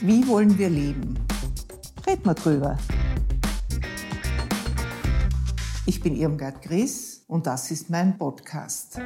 [0.00, 1.18] Wie wollen wir leben?
[2.06, 2.76] Red mal drüber.
[5.86, 8.98] Ich bin Irmgard Gries und das ist mein Podcast.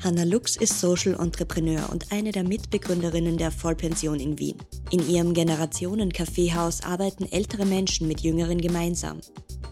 [0.00, 4.58] Hanna Lux ist Social Entrepreneur und eine der Mitbegründerinnen der Vollpension in Wien.
[4.90, 9.20] In ihrem Generationen-Kaffeehaus arbeiten ältere Menschen mit Jüngeren gemeinsam.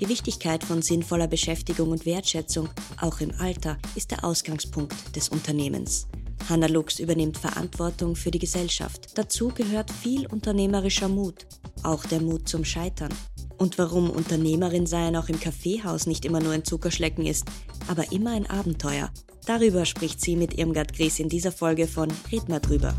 [0.00, 6.08] Die Wichtigkeit von sinnvoller Beschäftigung und Wertschätzung, auch im Alter, ist der Ausgangspunkt des Unternehmens.
[6.48, 9.16] Hanna Lux übernimmt Verantwortung für die Gesellschaft.
[9.16, 11.46] Dazu gehört viel unternehmerischer Mut,
[11.82, 13.12] auch der Mut zum Scheitern.
[13.58, 17.46] Und warum Unternehmerin sein auch im Kaffeehaus nicht immer nur ein Zuckerschlecken ist,
[17.88, 19.10] aber immer ein Abenteuer.
[19.46, 22.94] Darüber spricht sie mit Irmgard Gries in dieser Folge von Red mal drüber.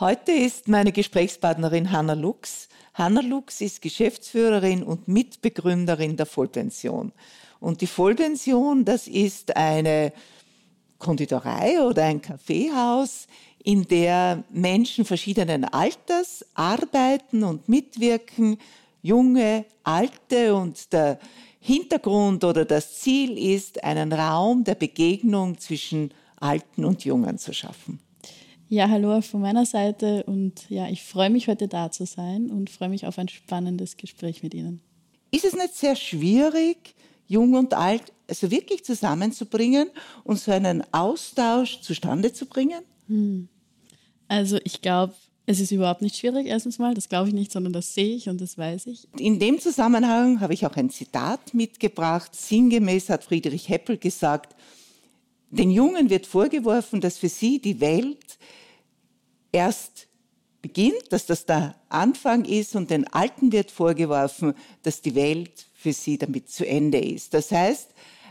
[0.00, 2.68] Heute ist meine Gesprächspartnerin Hanna Lux.
[2.94, 7.12] Hanna Lux ist Geschäftsführerin und Mitbegründerin der Vollpension.
[7.60, 10.12] Und die Vollpension, das ist eine
[11.00, 13.26] Konditorei oder ein Kaffeehaus,
[13.64, 18.58] in der Menschen verschiedenen Alters arbeiten und mitwirken,
[19.02, 21.18] junge, alte und der
[21.58, 28.00] Hintergrund oder das Ziel ist, einen Raum der Begegnung zwischen Alten und Jungen zu schaffen.
[28.68, 32.70] Ja, hallo von meiner Seite und ja, ich freue mich heute da zu sein und
[32.70, 34.80] freue mich auf ein spannendes Gespräch mit Ihnen.
[35.32, 36.94] Ist es nicht sehr schwierig,
[37.30, 39.88] jung und alt also wirklich zusammenzubringen
[40.24, 42.82] und so einen Austausch zustande zu bringen?
[43.06, 43.48] Hm.
[44.28, 45.14] Also ich glaube,
[45.46, 48.28] es ist überhaupt nicht schwierig, erstens mal, das glaube ich nicht, sondern das sehe ich
[48.28, 49.08] und das weiß ich.
[49.16, 52.34] In dem Zusammenhang habe ich auch ein Zitat mitgebracht.
[52.34, 54.54] Sinngemäß hat Friedrich Heppel gesagt,
[55.50, 58.38] den Jungen wird vorgeworfen, dass für sie die Welt
[59.52, 60.08] erst
[60.62, 65.92] beginnt, dass das der Anfang ist und den Alten wird vorgeworfen, dass die Welt für
[65.94, 67.32] sie damit zu Ende ist.
[67.32, 67.88] Das heißt,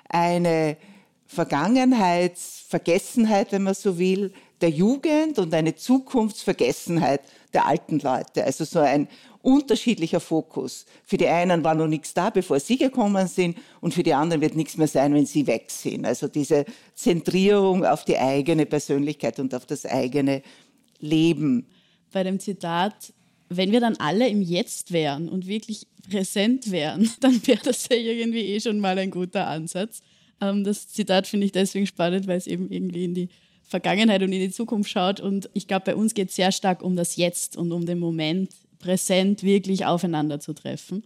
[0.07, 0.77] eine
[1.25, 7.21] Vergangenheitsvergessenheit, wenn man so will, der Jugend und eine Zukunftsvergessenheit
[7.53, 8.43] der alten Leute.
[8.43, 9.07] Also so ein
[9.41, 10.85] unterschiedlicher Fokus.
[11.05, 14.41] Für die einen war noch nichts da, bevor sie gekommen sind, und für die anderen
[14.41, 16.05] wird nichts mehr sein, wenn sie weg sind.
[16.05, 20.43] Also diese Zentrierung auf die eigene Persönlichkeit und auf das eigene
[20.99, 21.65] Leben.
[22.11, 23.11] Bei dem Zitat,
[23.49, 27.97] wenn wir dann alle im Jetzt wären und wirklich präsent wären, dann wäre das ja
[27.97, 30.01] irgendwie eh schon mal ein guter Ansatz.
[30.39, 33.29] Ähm, das Zitat finde ich deswegen spannend, weil es eben irgendwie in die
[33.63, 35.19] Vergangenheit und in die Zukunft schaut.
[35.19, 37.99] Und ich glaube, bei uns geht es sehr stark um das Jetzt und um den
[37.99, 41.03] Moment, präsent wirklich aufeinander zu treffen.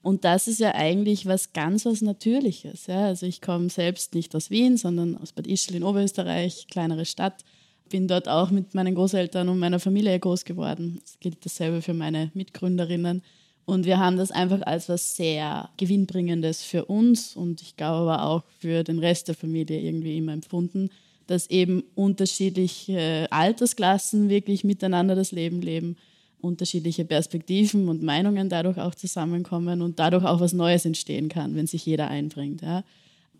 [0.00, 2.86] Und das ist ja eigentlich was ganz was Natürliches.
[2.86, 3.06] Ja?
[3.06, 7.44] Also ich komme selbst nicht aus Wien, sondern aus Bad Ischl in Oberösterreich, kleinere Stadt.
[7.90, 11.00] Bin dort auch mit meinen Großeltern und meiner Familie groß geworden.
[11.04, 13.22] Es gilt dasselbe für meine Mitgründerinnen.
[13.64, 18.24] Und wir haben das einfach als was sehr Gewinnbringendes für uns und ich glaube aber
[18.24, 20.90] auch für den Rest der Familie irgendwie immer empfunden,
[21.26, 25.96] dass eben unterschiedliche Altersklassen wirklich miteinander das Leben leben,
[26.40, 31.66] unterschiedliche Perspektiven und Meinungen dadurch auch zusammenkommen und dadurch auch was Neues entstehen kann, wenn
[31.66, 32.62] sich jeder einbringt.
[32.62, 32.84] Ja.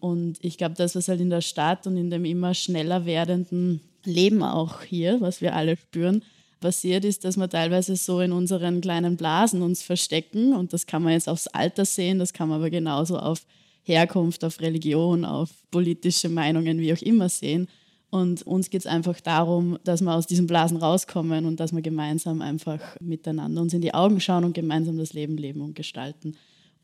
[0.01, 3.81] Und ich glaube, das, was halt in der Stadt und in dem immer schneller werdenden
[4.05, 6.23] Leben auch hier, was wir alle spüren,
[6.61, 11.03] passiert ist, dass wir teilweise so in unseren kleinen Blasen uns verstecken und das kann
[11.03, 13.47] man jetzt aufs Alter sehen, das kann man aber genauso auf
[13.83, 17.69] Herkunft, auf Religion, auf politische Meinungen, wie auch immer sehen.
[18.11, 21.83] Und uns geht es einfach darum, dass wir aus diesen Blasen rauskommen und dass wir
[21.83, 26.37] gemeinsam einfach miteinander uns in die Augen schauen und gemeinsam das Leben leben und gestalten.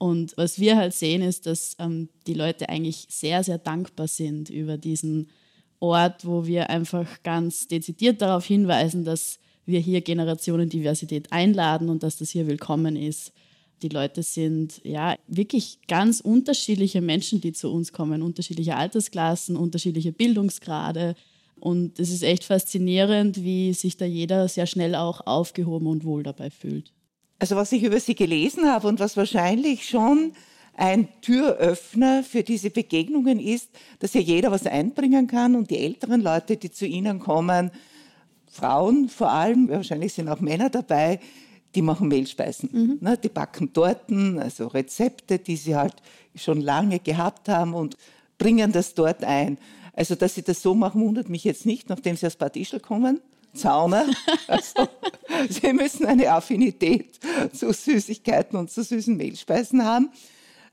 [0.03, 4.51] Und was wir halt sehen, ist, dass ähm, die Leute eigentlich sehr, sehr dankbar sind
[4.51, 5.29] über diesen
[5.79, 12.17] Ort, wo wir einfach ganz dezidiert darauf hinweisen, dass wir hier Generationendiversität einladen und dass
[12.17, 13.31] das hier willkommen ist.
[13.83, 20.11] Die Leute sind ja wirklich ganz unterschiedliche Menschen, die zu uns kommen, unterschiedliche Altersklassen, unterschiedliche
[20.11, 21.15] Bildungsgrade.
[21.61, 26.25] Und es ist echt faszinierend, wie sich da jeder sehr schnell auch aufgehoben und wohl
[26.25, 26.93] dabei fühlt.
[27.43, 30.33] Also was ich über Sie gelesen habe und was wahrscheinlich schon
[30.77, 33.69] ein Türöffner für diese Begegnungen ist,
[33.99, 37.73] dass ja jeder was einbringen kann und die älteren Leute, die zu Ihnen kommen,
[38.49, 41.19] Frauen vor allem, wahrscheinlich sind auch Männer dabei,
[41.75, 42.69] die machen Mehlspeisen.
[42.73, 42.99] Mhm.
[43.01, 45.97] Ne, die backen Torten, also Rezepte, die sie halt
[46.37, 47.97] schon lange gehabt haben und
[48.39, 49.59] bringen das dort ein.
[49.95, 52.79] Also, dass sie das so machen, wundert mich jetzt nicht, nachdem sie aus Bad Ischl
[52.79, 53.21] kommen.
[53.55, 54.07] Zauner.
[54.49, 54.89] Also,
[55.49, 57.19] sie müssen eine Affinität
[57.53, 60.11] zu Süßigkeiten und zu süßen Mehlspeisen haben.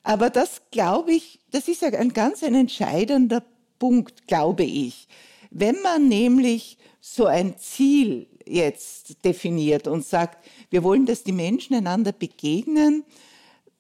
[0.04, 3.44] Aber das, glaube ich, das ist ja ein ganz ein entscheidender
[3.78, 5.08] Punkt, glaube ich.
[5.50, 11.76] Wenn man nämlich so ein Ziel jetzt definiert und sagt, wir wollen, dass die Menschen
[11.76, 13.04] einander begegnen,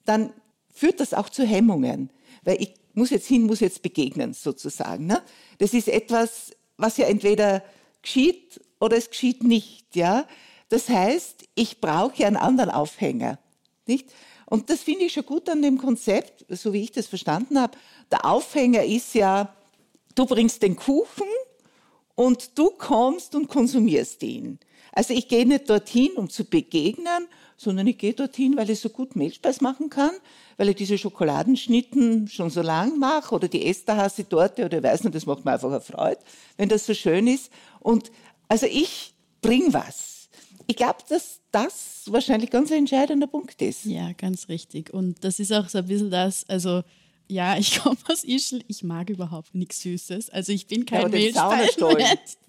[0.06, 0.32] dann
[0.74, 2.10] führt das auch zu Hemmungen.
[2.44, 5.06] Weil ich muss jetzt hin, muss jetzt begegnen sozusagen.
[5.06, 5.22] Ne?
[5.58, 7.64] Das ist etwas, was ja entweder
[8.02, 9.96] geschieht oder es geschieht nicht.
[9.96, 10.26] Ja?
[10.70, 13.40] Das heißt, ich brauche einen anderen Aufhänger.
[13.86, 14.10] Nicht?
[14.46, 17.78] Und das finde ich schon gut an dem Konzept, so wie ich das verstanden habe.
[18.12, 19.54] Der Aufhänger ist ja,
[20.16, 21.28] du bringst den Kuchen
[22.16, 24.60] und du kommst und konsumierst ihn.
[24.92, 27.28] Also ich gehe nicht dorthin, um zu begegnen,
[27.58, 30.12] sondern ich gehe dorthin, weil ich so gut Mehlspeis machen kann,
[30.58, 35.16] weil ich diese Schokoladenschnitten schon so lang mache oder die Esterhazy-Torte oder ich weiß nicht,
[35.16, 36.20] das macht mir einfach eine Freude,
[36.58, 37.52] wenn das so schön ist.
[37.80, 38.12] Und
[38.50, 40.30] also ich bringe was.
[40.68, 43.86] Ich glaube, dass das wahrscheinlich ganz ein entscheidender Punkt ist.
[43.86, 44.94] Ja, ganz richtig.
[44.94, 46.84] Und das ist auch so ein bisschen das, also
[47.28, 50.30] ja, ich komme aus Ischl, ich mag überhaupt nichts Süßes.
[50.30, 51.98] Also ich bin kein ja, Mehlspeisen.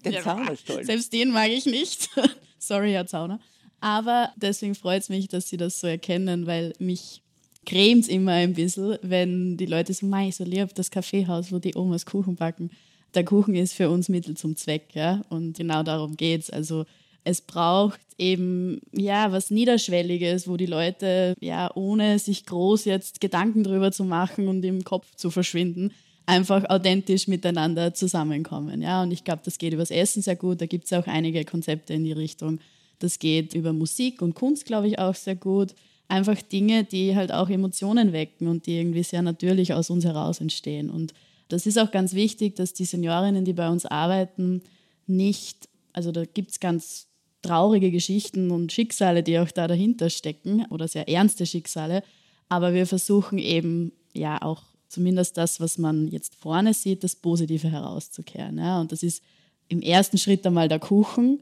[0.03, 0.85] Den ja, Zaunerstollen.
[0.85, 2.09] Selbst den mag ich nicht.
[2.59, 3.39] Sorry, Herr Zauner.
[3.79, 7.23] Aber deswegen freut es mich, dass Sie das so erkennen, weil mich
[7.65, 11.75] cremt immer ein bisschen, wenn die Leute so, mei, so lieb das Kaffeehaus, wo die
[11.75, 12.71] Omas Kuchen backen.
[13.13, 15.21] Der Kuchen ist für uns Mittel zum Zweck, ja.
[15.29, 16.49] Und genau darum geht es.
[16.49, 16.85] Also
[17.23, 23.63] es braucht eben ja was Niederschwelliges, wo die Leute ja ohne sich groß jetzt Gedanken
[23.63, 25.91] drüber zu machen und im Kopf zu verschwinden,
[26.25, 28.81] einfach authentisch miteinander zusammenkommen.
[28.81, 30.61] Ja, und ich glaube, das geht übers Essen sehr gut.
[30.61, 32.59] Da gibt es auch einige Konzepte in die Richtung.
[32.99, 35.73] Das geht über Musik und Kunst, glaube ich, auch sehr gut.
[36.07, 40.41] Einfach Dinge, die halt auch Emotionen wecken und die irgendwie sehr natürlich aus uns heraus
[40.41, 40.89] entstehen.
[40.89, 41.13] Und
[41.51, 44.61] das ist auch ganz wichtig, dass die Seniorinnen, die bei uns arbeiten,
[45.07, 47.07] nicht, also da gibt es ganz
[47.41, 52.03] traurige Geschichten und Schicksale, die auch da dahinter stecken oder sehr ernste Schicksale.
[52.49, 57.69] Aber wir versuchen eben ja auch zumindest das, was man jetzt vorne sieht, das Positive
[57.69, 58.57] herauszukehren.
[58.57, 58.79] Ja?
[58.79, 59.23] Und das ist
[59.69, 61.41] im ersten Schritt einmal der Kuchen,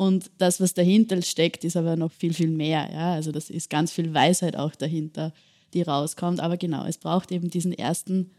[0.00, 2.88] und das, was dahinter steckt, ist aber noch viel, viel mehr.
[2.90, 3.12] Ja?
[3.12, 5.34] Also das ist ganz viel Weisheit auch dahinter,
[5.74, 6.40] die rauskommt.
[6.40, 8.30] Aber genau, es braucht eben diesen ersten,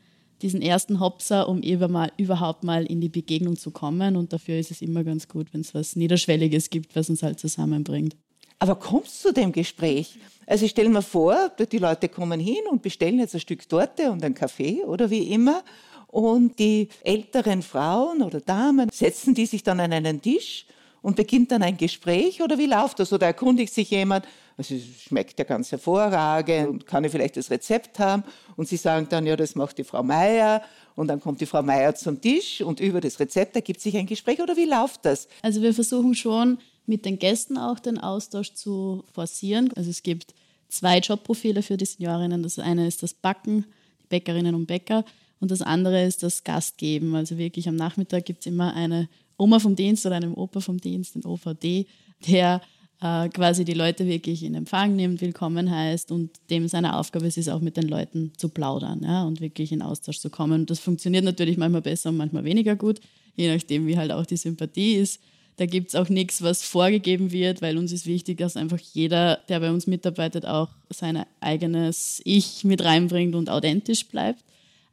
[0.42, 4.16] diesen ersten Hopser, um mal, überhaupt mal in die Begegnung zu kommen.
[4.16, 7.40] Und dafür ist es immer ganz gut, wenn es was Niederschwelliges gibt, was uns halt
[7.40, 8.16] zusammenbringt.
[8.60, 10.20] Aber kommst du zu dem Gespräch?
[10.46, 14.12] Also ich stelle mir vor, die Leute kommen hin und bestellen jetzt ein Stück Torte
[14.12, 15.64] und einen Kaffee oder wie immer.
[16.08, 20.66] Und die älteren Frauen oder Damen setzen die sich dann an einen Tisch
[21.02, 23.12] und beginnt dann ein Gespräch oder wie läuft das?
[23.12, 24.26] Oder erkundigt sich jemand,
[24.58, 28.24] also es schmeckt ja ganz hervorragend und kann ich vielleicht das Rezept haben?
[28.56, 30.62] Und sie sagen dann, ja, das macht die Frau Meier
[30.96, 34.06] und dann kommt die Frau Meier zum Tisch und über das Rezept ergibt sich ein
[34.06, 35.28] Gespräch oder wie läuft das?
[35.42, 39.72] Also wir versuchen schon mit den Gästen auch den Austausch zu forcieren.
[39.76, 40.34] Also es gibt
[40.68, 42.44] zwei Jobprofile für die Seniorinnen.
[42.44, 43.66] Das eine ist das Backen,
[44.02, 45.06] die Bäckerinnen und Bäcker.
[45.40, 47.16] Und das andere ist das Gastgeben.
[47.16, 49.10] Also wirklich am Nachmittag gibt es immer eine
[49.42, 51.88] Oma vom Dienst oder einem Opa vom Dienst, ein OVD,
[52.28, 52.62] der
[53.02, 57.50] äh, quasi die Leute wirklich in Empfang nimmt, willkommen heißt und dem seine Aufgabe ist
[57.50, 60.68] auch mit den Leuten zu plaudern ja, und wirklich in Austausch zu kommen.
[60.68, 63.02] Das funktioniert natürlich manchmal besser und manchmal weniger gut,
[63.36, 65.20] je nachdem, wie halt auch die Sympathie ist.
[65.58, 69.38] Da gibt es auch nichts, was vorgegeben wird, weil uns ist wichtig, dass einfach jeder,
[69.50, 74.44] der bei uns mitarbeitet, auch sein eigenes Ich mit reinbringt und authentisch bleibt.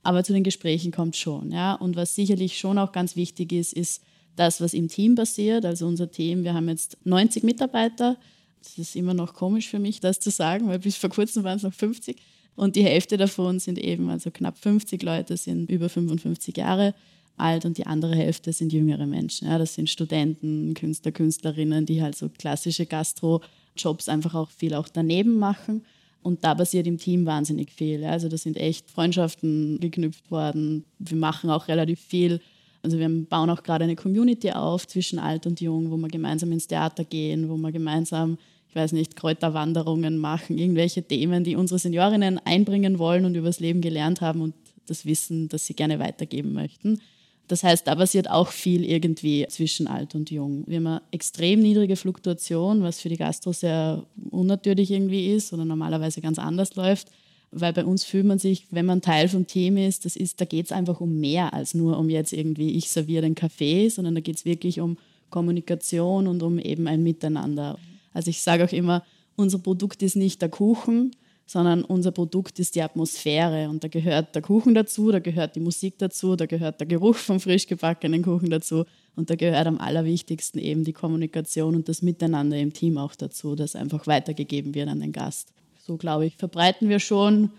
[0.02, 1.52] Aber zu den Gesprächen kommt schon.
[1.52, 1.74] Ja?
[1.74, 4.02] Und was sicherlich schon auch ganz wichtig ist, ist,
[4.38, 5.64] das, was im Team passiert.
[5.64, 8.16] Also unser Team, wir haben jetzt 90 Mitarbeiter.
[8.62, 11.56] Das ist immer noch komisch für mich, das zu sagen, weil bis vor kurzem waren
[11.56, 12.16] es noch 50.
[12.56, 16.94] Und die Hälfte davon sind eben, also knapp 50 Leute sind über 55 Jahre
[17.36, 19.46] alt und die andere Hälfte sind jüngere Menschen.
[19.46, 24.88] Ja, das sind Studenten, Künstler, Künstlerinnen, die halt so klassische Gastro-Jobs einfach auch viel auch
[24.88, 25.84] daneben machen.
[26.22, 28.04] Und da passiert im Team wahnsinnig viel.
[28.04, 30.84] Also da sind echt Freundschaften geknüpft worden.
[30.98, 32.40] Wir machen auch relativ viel
[32.82, 36.52] also wir bauen auch gerade eine Community auf zwischen alt und jung, wo wir gemeinsam
[36.52, 41.78] ins Theater gehen, wo wir gemeinsam, ich weiß nicht, Kräuterwanderungen machen, irgendwelche Themen, die unsere
[41.78, 44.54] Seniorinnen einbringen wollen und übers Leben gelernt haben und
[44.86, 47.00] das Wissen, das sie gerne weitergeben möchten.
[47.48, 50.64] Das heißt, da passiert auch viel irgendwie zwischen alt und jung.
[50.66, 55.64] Wir haben eine extrem niedrige Fluktuation, was für die Gastro sehr unnatürlich irgendwie ist oder
[55.64, 57.08] normalerweise ganz anders läuft
[57.50, 60.44] weil bei uns fühlt man sich, wenn man Teil vom Team ist, das ist da
[60.44, 64.14] geht es einfach um mehr als nur um jetzt irgendwie, ich serviere den Kaffee, sondern
[64.14, 64.98] da geht es wirklich um
[65.30, 67.78] Kommunikation und um eben ein Miteinander.
[68.12, 69.04] Also ich sage auch immer,
[69.36, 71.12] unser Produkt ist nicht der Kuchen,
[71.46, 75.60] sondern unser Produkt ist die Atmosphäre und da gehört der Kuchen dazu, da gehört die
[75.60, 78.84] Musik dazu, da gehört der Geruch vom frisch gebackenen Kuchen dazu
[79.16, 83.54] und da gehört am allerwichtigsten eben die Kommunikation und das Miteinander im Team auch dazu,
[83.54, 85.54] das einfach weitergegeben wird an den Gast
[85.88, 87.50] so glaube ich, verbreiten wir schon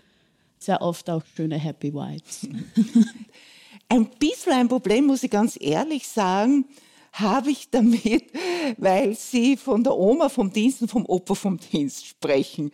[0.58, 2.46] sehr oft auch schöne Happy Vibes.
[3.88, 6.64] Ein bisschen ein Problem, muss ich ganz ehrlich sagen,
[7.12, 8.30] habe ich damit,
[8.76, 12.70] weil Sie von der Oma vom Dienst und vom Opa vom Dienst sprechen.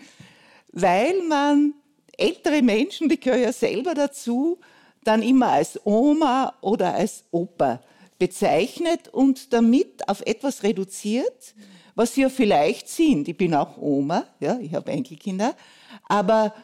[0.72, 1.72] Weil man
[2.18, 4.58] ältere Menschen, die gehören ja selber dazu,
[5.04, 7.80] dann immer als Oma oder als Opa
[8.18, 11.54] bezeichnet und damit auf etwas reduziert,
[11.96, 13.26] was ja vielleicht sind.
[13.26, 15.56] Ich bin auch Oma, ja, ich habe Enkelkinder,
[16.04, 16.54] aber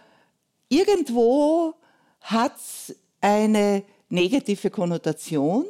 [0.68, 1.74] irgendwo
[2.20, 5.64] hat es eine negative Konnotation,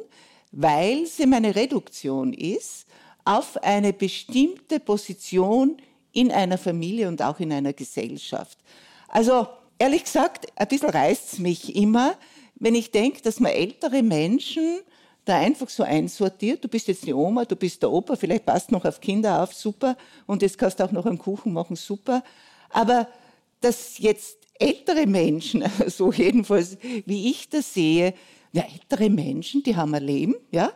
[0.51, 2.85] weil sie meine Reduktion ist
[3.25, 5.77] auf eine bestimmte Position
[6.11, 8.57] in einer Familie und auch in einer Gesellschaft.
[9.07, 9.47] Also
[9.79, 12.15] ehrlich gesagt, ein bisschen reißt es mich immer,
[12.55, 14.81] wenn ich denke, dass man ältere Menschen
[15.25, 16.63] da einfach so einsortiert.
[16.63, 19.53] Du bist jetzt die Oma, du bist der Opa, vielleicht passt noch auf Kinder auf,
[19.53, 19.97] super.
[20.25, 22.23] Und jetzt kannst du auch noch einen Kuchen machen, super.
[22.69, 23.07] Aber
[23.61, 28.13] dass jetzt ältere Menschen, so jedenfalls wie ich das sehe,
[28.51, 30.71] ja, ältere Menschen, die haben ein Leben, ja,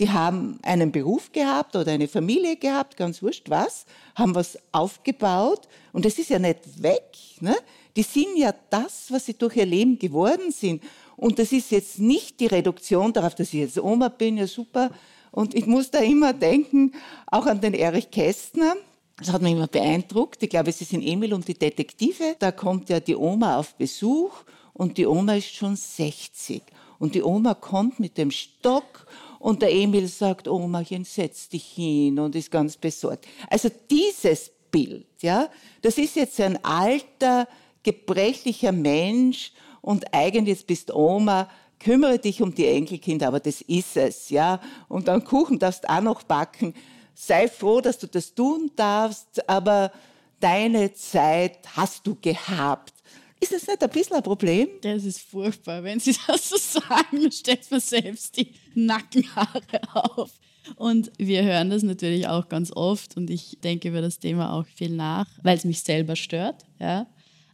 [0.00, 5.68] die haben einen Beruf gehabt oder eine Familie gehabt, ganz wurscht was, haben was aufgebaut
[5.92, 7.16] und das ist ja nicht weg.
[7.40, 7.54] Ne?
[7.94, 10.82] Die sind ja das, was sie durch ihr Leben geworden sind.
[11.20, 14.90] Und das ist jetzt nicht die Reduktion darauf, dass ich jetzt Oma bin, ja super.
[15.30, 16.92] Und ich muss da immer denken,
[17.26, 18.74] auch an den Erich Kästner.
[19.18, 20.42] Das hat mich immer beeindruckt.
[20.42, 22.36] Ich glaube, es ist in Emil und die Detektive.
[22.38, 24.32] Da kommt ja die Oma auf Besuch
[24.72, 26.62] und die Oma ist schon 60.
[26.98, 29.06] Und die Oma kommt mit dem Stock
[29.38, 33.26] und der Emil sagt, Omachen, setz dich hin und ist ganz besorgt.
[33.50, 35.50] Also dieses Bild, ja,
[35.82, 37.46] das ist jetzt ein alter,
[37.82, 44.30] gebrechlicher Mensch und eigentlich bist Oma, kümmere dich um die Enkelkinder, aber das ist es,
[44.30, 44.60] ja.
[44.88, 46.74] Und dann Kuchen darfst auch noch backen.
[47.14, 49.92] Sei froh, dass du das tun darfst, aber
[50.38, 52.94] deine Zeit hast du gehabt.
[53.40, 54.68] Ist das nicht ein bisschen ein Problem?
[54.82, 55.82] Das ist furchtbar.
[55.82, 59.62] Wenn Sie das so sagen, dann stellt man selbst die Nackenhaare
[59.94, 60.30] auf.
[60.76, 64.66] Und wir hören das natürlich auch ganz oft und ich denke über das Thema auch
[64.66, 66.64] viel nach, weil es mich selber stört.
[66.78, 67.06] Ja.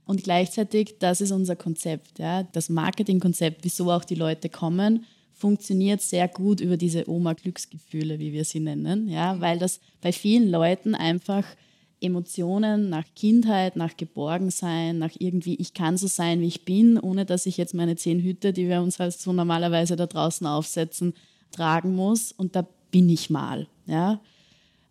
[0.06, 2.18] Und gleichzeitig, das ist unser Konzept.
[2.18, 2.44] Ja?
[2.44, 8.44] Das Marketingkonzept, wieso auch die Leute kommen, funktioniert sehr gut über diese Oma-Glücksgefühle, wie wir
[8.44, 9.08] sie nennen.
[9.08, 9.40] Ja?
[9.40, 11.44] Weil das bei vielen Leuten einfach
[12.00, 17.24] Emotionen nach Kindheit, nach Geborgensein, nach irgendwie, ich kann so sein, wie ich bin, ohne
[17.24, 21.14] dass ich jetzt meine zehn Hüte, die wir uns halt so normalerweise da draußen aufsetzen,
[21.50, 22.32] tragen muss.
[22.32, 23.66] Und da bin ich mal.
[23.86, 24.20] Ja?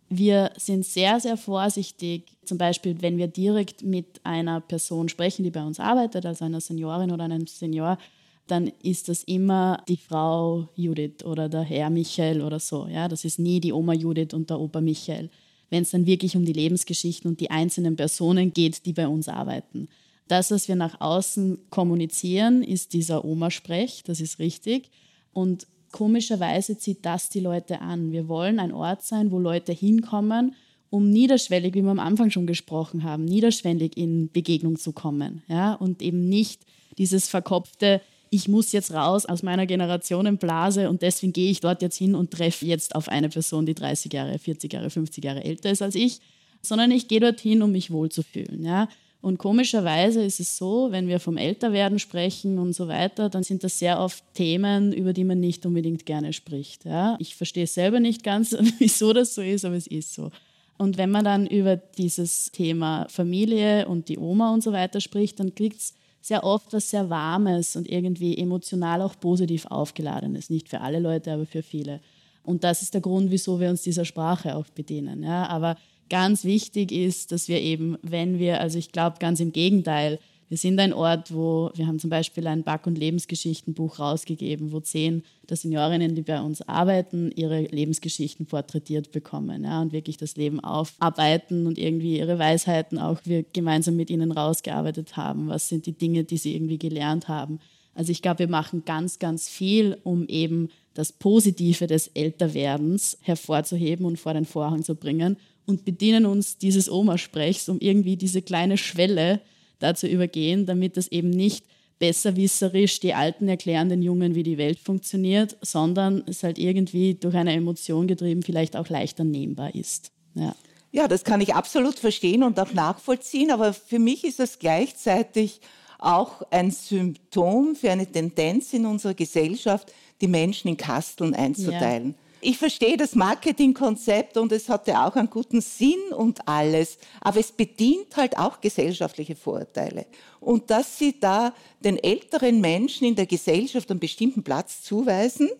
[0.08, 5.50] Wir sind sehr, sehr vorsichtig, zum Beispiel, wenn wir direkt mit einer Person sprechen, die
[5.50, 7.98] bei uns arbeitet, also einer Seniorin oder einem Senior,
[8.46, 12.86] dann ist das immer die Frau Judith oder der Herr Michael oder so.
[12.86, 15.30] Ja, das ist nie die Oma Judith und der Opa Michael.
[15.70, 19.26] Wenn es dann wirklich um die Lebensgeschichten und die einzelnen Personen geht, die bei uns
[19.28, 19.88] arbeiten.
[20.28, 24.90] Das, was wir nach außen kommunizieren, ist dieser Oma-Sprech, das ist richtig.
[25.32, 28.12] Und komischerweise zieht das die Leute an.
[28.12, 30.54] Wir wollen ein Ort sein, wo Leute hinkommen,
[30.90, 35.42] um niederschwellig, wie wir am Anfang schon gesprochen haben, niederschwellig in Begegnung zu kommen.
[35.48, 35.72] Ja?
[35.72, 36.60] Und eben nicht
[36.98, 41.96] dieses verkopfte, ich muss jetzt raus aus meiner Generationenblase und deswegen gehe ich dort jetzt
[41.96, 45.70] hin und treffe jetzt auf eine Person, die 30 Jahre, 40 Jahre, 50 Jahre älter
[45.70, 46.20] ist als ich,
[46.60, 48.62] sondern ich gehe dorthin, um mich wohlzufühlen.
[48.62, 48.88] Ja?
[49.26, 53.64] Und komischerweise ist es so, wenn wir vom Älterwerden sprechen und so weiter, dann sind
[53.64, 56.84] das sehr oft Themen, über die man nicht unbedingt gerne spricht.
[56.84, 57.16] Ja?
[57.18, 60.30] Ich verstehe selber nicht ganz, wieso das so ist, aber es ist so.
[60.78, 65.40] Und wenn man dann über dieses Thema Familie und die Oma und so weiter spricht,
[65.40, 70.50] dann kriegt es sehr oft was sehr Warmes und irgendwie emotional auch positiv aufgeladenes.
[70.50, 71.98] Nicht für alle Leute, aber für viele.
[72.44, 75.24] Und das ist der Grund, wieso wir uns dieser Sprache auch bedienen.
[75.24, 75.48] Ja?
[75.48, 75.76] Aber
[76.08, 80.58] ganz wichtig ist, dass wir eben, wenn wir, also ich glaube ganz im Gegenteil, wir
[80.58, 85.24] sind ein Ort, wo wir haben zum Beispiel ein Back- und Lebensgeschichtenbuch rausgegeben, wo zehn
[85.48, 90.60] der Seniorinnen, die bei uns arbeiten, ihre Lebensgeschichten porträtiert bekommen ja, und wirklich das Leben
[90.60, 95.48] aufarbeiten und irgendwie ihre Weisheiten auch wir gemeinsam mit ihnen rausgearbeitet haben.
[95.48, 97.58] Was sind die Dinge, die sie irgendwie gelernt haben?
[97.94, 104.06] Also ich glaube, wir machen ganz, ganz viel, um eben das Positive des Älterwerdens hervorzuheben
[104.06, 108.78] und vor den Vorhang zu bringen und bedienen uns dieses Oma-Sprechs, um irgendwie diese kleine
[108.78, 109.40] Schwelle
[109.78, 111.64] da zu übergehen, damit das eben nicht
[111.98, 117.34] besserwisserisch die Alten erklären den Jungen, wie die Welt funktioniert, sondern es halt irgendwie durch
[117.34, 120.10] eine Emotion getrieben vielleicht auch leichter nehmbar ist.
[120.34, 120.54] Ja.
[120.92, 125.60] Ja, das kann ich absolut verstehen und auch nachvollziehen, aber für mich ist das gleichzeitig
[125.98, 132.10] auch ein Symptom für eine Tendenz in unserer Gesellschaft, die Menschen in Kasteln einzuteilen.
[132.10, 132.25] Ja.
[132.48, 137.50] Ich verstehe das Marketingkonzept und es hatte auch einen guten Sinn und alles, aber es
[137.50, 140.06] bedient halt auch gesellschaftliche Vorurteile.
[140.38, 145.50] Und dass sie da den älteren Menschen in der Gesellschaft einen bestimmten Platz zuweisen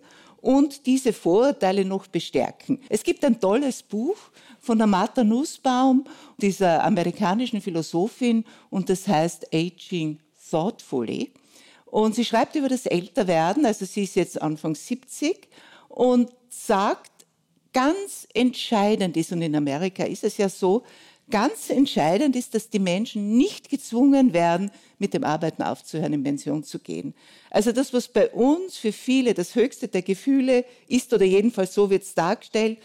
[0.41, 2.81] und diese Vorurteile noch bestärken.
[2.89, 4.17] Es gibt ein tolles Buch
[4.61, 6.05] von der Martha Nussbaum,
[6.37, 11.33] dieser amerikanischen Philosophin, und das heißt Aging Thoughtfully.
[11.87, 15.49] Und sie schreibt über das Älterwerden, also sie ist jetzt Anfang 70
[15.89, 16.31] und
[16.65, 17.11] sagt,
[17.73, 20.85] ganz entscheidend ist, und in Amerika ist es ja so,
[21.29, 26.63] ganz entscheidend ist, dass die Menschen nicht gezwungen werden, mit dem Arbeiten aufzuhören, in Pension
[26.63, 27.15] zu gehen.
[27.51, 31.91] Also das, was bei uns für viele das höchste der Gefühle ist, oder jedenfalls so
[31.91, 32.79] wird es dargestellt,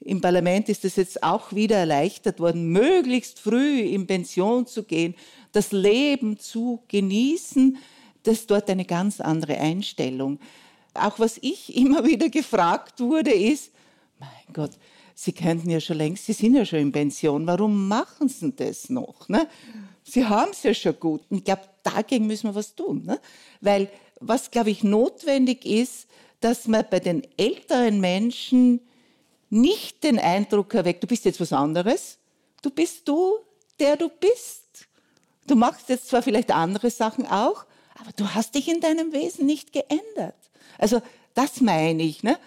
[0.00, 5.14] im Parlament ist es jetzt auch wieder erleichtert worden, möglichst früh in Pension zu gehen,
[5.52, 7.78] das Leben zu genießen,
[8.24, 10.38] das ist dort eine ganz andere Einstellung.
[10.94, 13.72] Auch was ich immer wieder gefragt wurde, ist,
[14.18, 14.72] mein Gott,
[15.16, 18.90] Sie könnten ja schon längst, Sie sind ja schon in Pension, warum machen Sie das
[18.90, 19.28] noch?
[19.28, 19.46] Ne?
[20.02, 21.22] Sie haben es ja schon gut.
[21.30, 23.04] Und ich glaube, dagegen müssen wir was tun.
[23.04, 23.20] Ne?
[23.60, 23.88] Weil
[24.20, 26.08] was, glaube ich, notwendig ist,
[26.40, 28.80] dass man bei den älteren Menschen
[29.50, 32.18] nicht den Eindruck erweckt, du bist jetzt was anderes,
[32.60, 33.38] du bist du,
[33.78, 34.64] der du bist.
[35.46, 39.46] Du machst jetzt zwar vielleicht andere Sachen auch, aber du hast dich in deinem Wesen
[39.46, 40.34] nicht geändert.
[40.78, 41.00] Also
[41.34, 42.22] das meine ich.
[42.22, 42.38] Ne?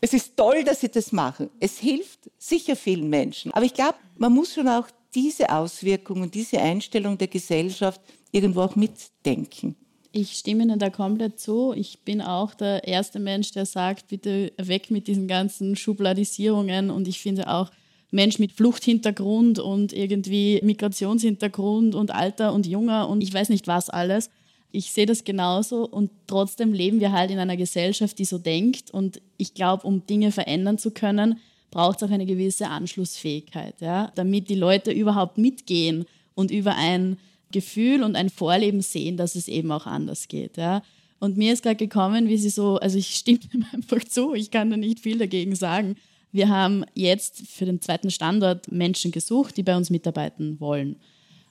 [0.00, 1.50] Es ist toll, dass sie das machen.
[1.60, 3.52] Es hilft sicher vielen Menschen.
[3.52, 8.00] Aber ich glaube, man muss schon auch diese Auswirkungen, diese Einstellung der Gesellschaft
[8.30, 9.76] irgendwo auch mitdenken.
[10.10, 11.72] Ich stimme Ihnen da komplett zu.
[11.74, 16.90] Ich bin auch der erste Mensch, der sagt, bitte weg mit diesen ganzen Schubladisierungen.
[16.90, 17.70] Und ich finde auch,
[18.12, 23.88] Mensch mit Fluchthintergrund und irgendwie Migrationshintergrund und Alter und Junger und ich weiß nicht was
[23.88, 24.28] alles
[24.72, 28.90] ich sehe das genauso und trotzdem leben wir halt in einer Gesellschaft, die so denkt.
[28.90, 31.38] Und ich glaube, um Dinge verändern zu können,
[31.70, 34.10] braucht es auch eine gewisse Anschlussfähigkeit, ja?
[34.14, 37.18] damit die Leute überhaupt mitgehen und über ein
[37.50, 40.56] Gefühl und ein Vorleben sehen, dass es eben auch anders geht.
[40.56, 40.82] Ja?
[41.18, 44.50] Und mir ist gerade gekommen, wie sie so, also ich stimme ihm einfach zu, ich
[44.50, 45.96] kann da nicht viel dagegen sagen.
[46.32, 50.96] Wir haben jetzt für den zweiten Standort Menschen gesucht, die bei uns mitarbeiten wollen.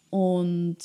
[0.09, 0.77] Und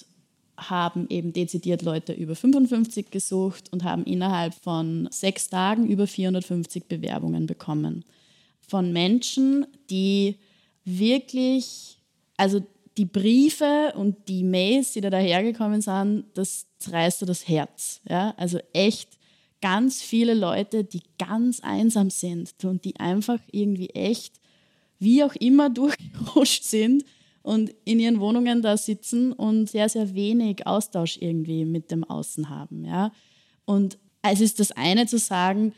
[0.56, 6.84] haben eben dezidiert Leute über 55 gesucht und haben innerhalb von sechs Tagen über 450
[6.86, 8.04] Bewerbungen bekommen.
[8.60, 10.36] Von Menschen, die
[10.84, 11.98] wirklich,
[12.36, 12.62] also
[12.96, 18.00] die Briefe und die Mails, die da dahergekommen sind, das reißt dir das Herz.
[18.08, 18.34] Ja?
[18.36, 19.10] Also echt
[19.60, 24.40] ganz viele Leute, die ganz einsam sind und die einfach irgendwie echt,
[24.98, 27.04] wie auch immer, durchgerutscht sind
[27.46, 32.48] und in ihren Wohnungen da sitzen und sehr, sehr wenig Austausch irgendwie mit dem Außen
[32.48, 32.84] haben.
[32.84, 33.12] Ja?
[33.64, 35.72] Und es ist das eine zu sagen,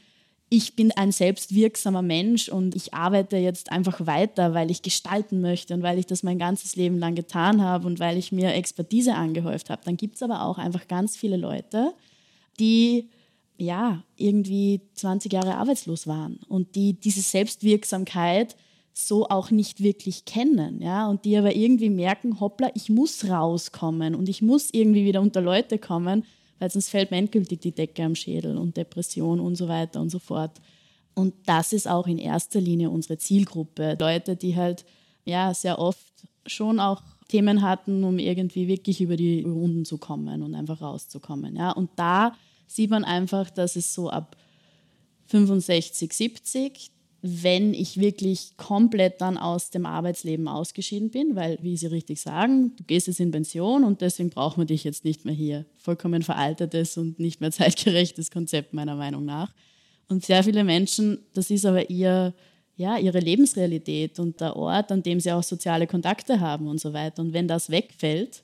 [0.48, 5.74] ich bin ein selbstwirksamer Mensch und ich arbeite jetzt einfach weiter, weil ich gestalten möchte
[5.74, 9.14] und weil ich das mein ganzes Leben lang getan habe und weil ich mir Expertise
[9.14, 9.82] angehäuft habe.
[9.84, 11.92] Dann gibt es aber auch einfach ganz viele Leute,
[12.58, 13.10] die
[13.58, 18.56] ja irgendwie 20 Jahre arbeitslos waren und die diese Selbstwirksamkeit
[18.98, 24.14] so auch nicht wirklich kennen, ja, und die aber irgendwie merken, hoppla, ich muss rauskommen
[24.14, 26.24] und ich muss irgendwie wieder unter Leute kommen,
[26.58, 30.10] weil sonst fällt mir endgültig die Decke am Schädel und Depression und so weiter und
[30.10, 30.60] so fort.
[31.14, 33.96] Und das ist auch in erster Linie unsere Zielgruppe.
[34.00, 34.84] Leute, die halt
[35.24, 36.12] ja sehr oft
[36.46, 41.54] schon auch Themen hatten, um irgendwie wirklich über die Runden zu kommen und einfach rauszukommen.
[41.54, 41.70] Ja.
[41.70, 42.34] Und da
[42.66, 44.36] sieht man einfach, dass es so ab
[45.26, 51.86] 65, 70 wenn ich wirklich komplett dann aus dem Arbeitsleben ausgeschieden bin, weil, wie Sie
[51.86, 55.34] richtig sagen, du gehst jetzt in Pension und deswegen brauchen wir dich jetzt nicht mehr
[55.34, 55.64] hier.
[55.78, 59.52] Vollkommen veraltetes und nicht mehr zeitgerechtes Konzept meiner Meinung nach.
[60.08, 62.34] Und sehr viele Menschen, das ist aber ihr,
[62.76, 66.92] ja, ihre Lebensrealität und der Ort, an dem sie auch soziale Kontakte haben und so
[66.92, 67.20] weiter.
[67.20, 68.42] Und wenn das wegfällt,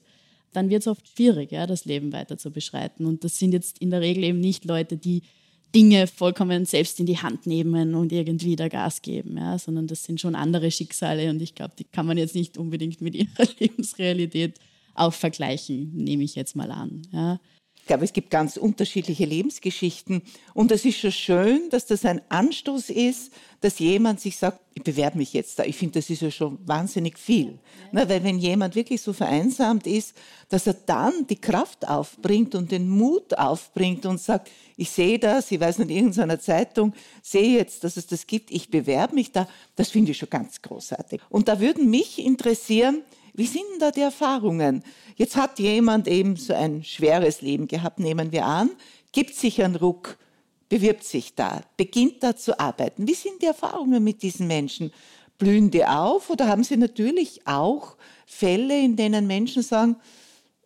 [0.53, 3.07] dann wird es oft schwierig, ja, das Leben weiter zu beschreiten.
[3.07, 5.23] Und das sind jetzt in der Regel eben nicht Leute, die
[5.75, 10.05] Dinge vollkommen selbst in die Hand nehmen und irgendwie da Gas geben, ja, sondern das
[10.05, 13.47] sind schon andere Schicksale und ich glaube, die kann man jetzt nicht unbedingt mit ihrer
[13.59, 14.55] Lebensrealität
[14.95, 17.03] auch vergleichen, nehme ich jetzt mal an.
[17.13, 17.41] Ja.
[17.85, 20.23] Ich glaube, es gibt ganz unterschiedliche Lebensgeschichten.
[20.55, 24.83] Und es ist schon schön, dass das ein Anstoß ist, dass jemand sich sagt, ich
[24.83, 25.65] bewerbe mich jetzt da.
[25.65, 27.59] Ich finde, das ist ja schon wahnsinnig viel.
[27.93, 28.09] Ja.
[28.09, 30.17] weil wenn jemand wirklich so vereinsamt ist,
[30.49, 35.51] dass er dann die Kraft aufbringt und den Mut aufbringt und sagt, ich sehe das,
[35.51, 39.31] ich weiß nicht, in irgendeiner Zeitung, sehe jetzt, dass es das gibt, ich bewerbe mich
[39.31, 41.21] da, das finde ich schon ganz großartig.
[41.29, 43.03] Und da würden mich interessieren,
[43.35, 44.83] wie sind da die Erfahrungen?
[45.17, 48.71] Jetzt hat jemand eben so ein schweres Leben gehabt, nehmen wir an,
[49.13, 50.17] gibt sich einen Ruck,
[50.69, 53.07] bewirbt sich da, beginnt da zu arbeiten.
[53.09, 54.93] Wie sind die Erfahrungen mit diesen Menschen?
[55.37, 59.97] Blühen die auf oder haben sie natürlich auch Fälle, in denen Menschen sagen,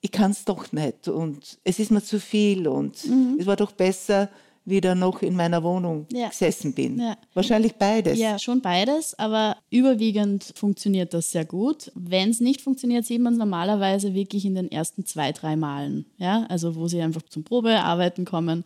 [0.00, 3.38] ich kann es doch nicht und es ist mir zu viel und mhm.
[3.40, 4.28] es war doch besser,
[4.68, 6.28] wieder noch in meiner Wohnung ja.
[6.28, 7.00] gesessen bin.
[7.00, 7.16] Ja.
[7.34, 8.18] Wahrscheinlich beides.
[8.18, 11.90] Ja, schon beides, aber überwiegend funktioniert das sehr gut.
[11.94, 16.06] Wenn es nicht funktioniert, sieht man es normalerweise wirklich in den ersten zwei, drei Malen.
[16.18, 16.46] Ja?
[16.48, 18.64] Also wo sie einfach zum Probearbeiten kommen.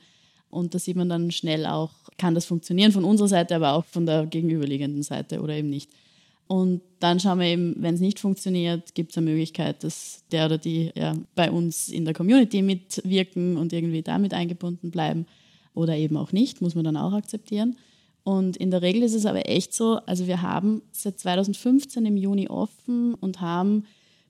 [0.51, 3.85] Und da sieht man dann schnell auch, kann das funktionieren von unserer Seite, aber auch
[3.87, 5.91] von der gegenüberliegenden Seite oder eben nicht.
[6.47, 10.47] Und dann schauen wir eben, wenn es nicht funktioniert, gibt es eine Möglichkeit, dass der
[10.47, 15.27] oder die ja, bei uns in der Community mitwirken und irgendwie damit eingebunden bleiben
[15.75, 17.77] oder eben auch nicht, muss man dann auch akzeptieren.
[18.25, 22.17] Und in der Regel ist es aber echt so, also wir haben seit 2015 im
[22.17, 23.85] Juni offen und haben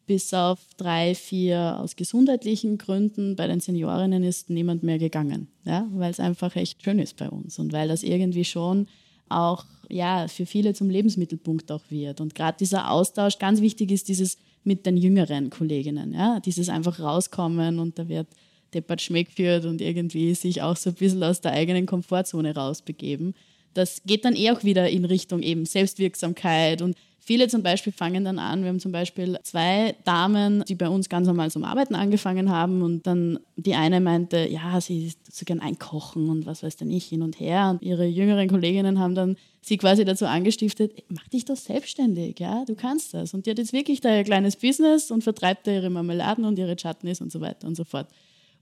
[0.07, 5.87] bis auf drei, vier aus gesundheitlichen Gründen bei den Seniorinnen ist niemand mehr gegangen, ja,
[5.93, 8.89] weil es einfach echt schön ist bei uns und weil das irgendwie schon
[9.29, 12.21] auch ja, für viele zum Lebensmittelpunkt auch wird.
[12.21, 16.99] Und gerade dieser Austausch, ganz wichtig ist dieses mit den jüngeren Kolleginnen, ja, dieses einfach
[16.99, 18.29] rauskommen und da wird
[18.75, 23.35] deppert Schmeck führt und irgendwie sich auch so ein bisschen aus der eigenen Komfortzone rausbegeben.
[23.75, 28.25] Das geht dann eh auch wieder in Richtung eben Selbstwirksamkeit und Viele zum Beispiel fangen
[28.25, 31.95] dann an, wir haben zum Beispiel zwei Damen, die bei uns ganz normal zum Arbeiten
[31.95, 36.79] angefangen haben und dann die eine meinte, ja, sie so gern einkochen und was weiß
[36.79, 37.71] denn ich, hin und her.
[37.71, 42.65] Und ihre jüngeren Kolleginnen haben dann sie quasi dazu angestiftet, mach dich doch selbstständig, ja,
[42.65, 43.35] du kannst das.
[43.35, 46.59] Und die hat jetzt wirklich da ihr kleines Business und vertreibt da ihre Marmeladen und
[46.59, 48.09] ihre Chutneys und so weiter und so fort.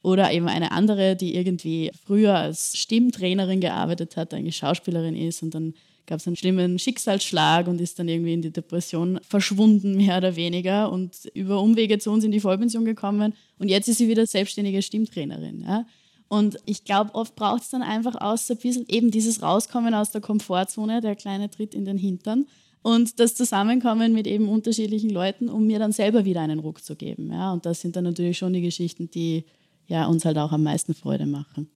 [0.03, 5.55] Oder eben eine andere, die irgendwie früher als Stimmtrainerin gearbeitet hat, eigentlich Schauspielerin ist und
[5.55, 5.75] dann
[6.11, 10.37] gab es einen schlimmen Schicksalsschlag und ist dann irgendwie in die Depression verschwunden, mehr oder
[10.37, 13.33] weniger, und über Umwege zu uns in die Vollpension gekommen.
[13.59, 15.63] Und jetzt ist sie wieder selbstständige Stimmtrainerin.
[15.63, 15.87] Ja?
[16.29, 19.95] Und ich glaube, oft braucht es dann einfach aus so ein bisschen eben dieses Rauskommen
[19.95, 22.47] aus der Komfortzone, der kleine Tritt in den Hintern
[22.83, 26.97] und das Zusammenkommen mit eben unterschiedlichen Leuten, um mir dann selber wieder einen Ruck zu
[26.97, 27.31] geben.
[27.33, 27.53] Ja?
[27.53, 29.45] Und das sind dann natürlich schon die Geschichten, die
[29.91, 31.69] ja, uns halt auch am meisten Freude machen.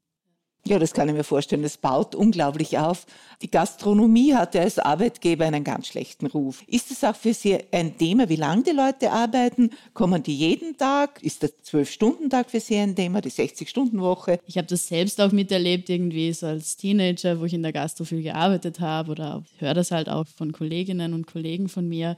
[0.66, 1.62] Ja, das kann ich mir vorstellen.
[1.62, 3.04] Das baut unglaublich auf.
[3.42, 6.62] Die Gastronomie hat ja als Arbeitgeber einen ganz schlechten Ruf.
[6.66, 9.70] Ist es auch für Sie ein Thema, wie lange die Leute arbeiten?
[9.92, 11.22] Kommen die jeden Tag?
[11.22, 14.38] Ist der Zwölf-Stunden-Tag für Sie ein Thema, die 60-Stunden-Woche?
[14.46, 18.04] Ich habe das selbst auch miterlebt, irgendwie so als Teenager, wo ich in der Gastro
[18.04, 22.16] viel gearbeitet habe oder höre das halt auch von Kolleginnen und Kollegen von mir.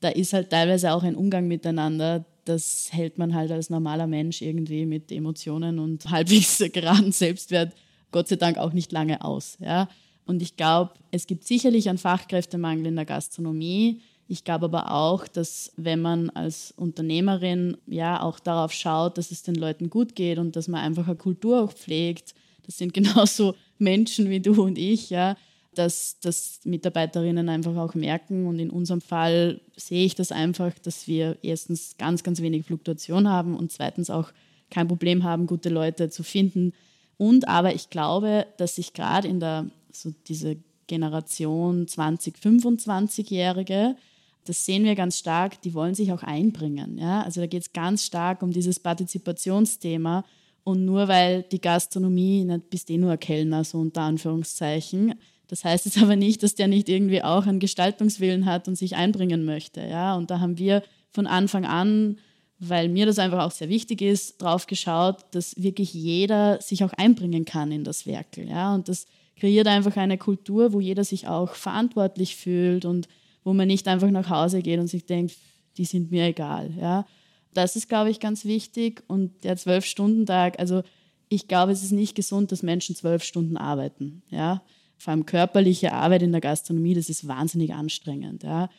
[0.00, 4.42] Da ist halt teilweise auch ein Umgang miteinander, das hält man halt als normaler Mensch
[4.42, 7.74] irgendwie mit Emotionen und halbwegs geraden Selbstwert
[8.12, 9.58] Gott sei Dank auch nicht lange aus.
[9.60, 9.88] Ja?
[10.24, 14.00] Und ich glaube, es gibt sicherlich einen Fachkräftemangel in der Gastronomie.
[14.28, 19.42] Ich glaube aber auch, dass wenn man als Unternehmerin ja auch darauf schaut, dass es
[19.42, 23.54] den Leuten gut geht und dass man einfach eine Kultur auch pflegt, das sind genauso
[23.78, 25.36] Menschen wie du und ich, ja,
[25.78, 28.46] dass, dass Mitarbeiterinnen einfach auch merken.
[28.46, 33.28] Und in unserem Fall sehe ich das einfach, dass wir erstens ganz, ganz wenig Fluktuation
[33.28, 34.32] haben und zweitens auch
[34.70, 36.72] kein Problem haben, gute Leute zu finden.
[37.18, 43.96] Und aber ich glaube, dass sich gerade in der, so diese Generation 20, 25-Jährige,
[44.44, 46.98] das sehen wir ganz stark, die wollen sich auch einbringen.
[46.98, 47.22] Ja?
[47.22, 50.24] Also da geht es ganz stark um dieses Partizipationsthema.
[50.64, 55.14] Und nur weil die Gastronomie, nicht bist eh nur ein Kellner, so unter Anführungszeichen,
[55.48, 58.96] das heißt jetzt aber nicht, dass der nicht irgendwie auch einen Gestaltungswillen hat und sich
[58.96, 59.80] einbringen möchte.
[59.80, 60.14] Ja?
[60.16, 62.18] Und da haben wir von Anfang an,
[62.58, 66.92] weil mir das einfach auch sehr wichtig ist, drauf geschaut, dass wirklich jeder sich auch
[66.94, 68.48] einbringen kann in das Werkel.
[68.48, 68.74] Ja?
[68.74, 69.06] Und das
[69.36, 73.08] kreiert einfach eine Kultur, wo jeder sich auch verantwortlich fühlt und
[73.44, 75.36] wo man nicht einfach nach Hause geht und sich denkt,
[75.76, 76.72] die sind mir egal.
[76.78, 77.06] Ja?
[77.52, 79.04] Das ist, glaube ich, ganz wichtig.
[79.06, 80.82] Und der Zwölf-Stunden-Tag, also
[81.28, 84.22] ich glaube, es ist nicht gesund, dass Menschen zwölf Stunden arbeiten.
[84.30, 84.62] Ja?
[84.98, 88.42] Vor allem körperliche Arbeit in der Gastronomie, das ist wahnsinnig anstrengend.
[88.42, 88.70] Ja.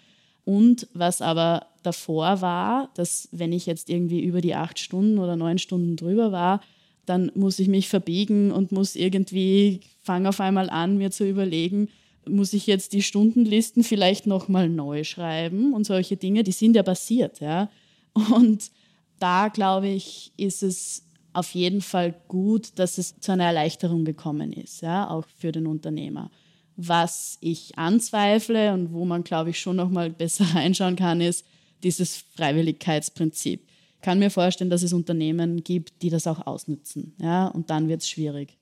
[0.45, 5.36] Und was aber davor war, dass wenn ich jetzt irgendwie über die acht Stunden oder
[5.36, 6.62] neun Stunden drüber war,
[7.06, 11.89] dann muss ich mich verbiegen und muss irgendwie, fange auf einmal an, mir zu überlegen,
[12.27, 16.84] muss ich jetzt die Stundenlisten vielleicht nochmal neu schreiben und solche Dinge, die sind ja
[16.84, 17.39] passiert.
[17.39, 17.69] Ja.
[18.13, 18.71] Und
[19.19, 21.07] da, glaube ich, ist es
[21.38, 25.67] auf jeden Fall gut, dass es zu einer Erleichterung gekommen ist, ja, auch für den
[25.67, 26.32] Unternehmer.
[26.78, 31.45] Was ich anzweifle und wo man, glaube ich, schon noch mal besser reinschauen kann, ist
[31.84, 33.62] dieses Freiwilligkeitsprinzip.
[33.95, 37.88] Ich kann mir vorstellen, dass es Unternehmen gibt, die das auch ausnutzen, ja, und dann
[37.88, 38.58] wird es schwierig.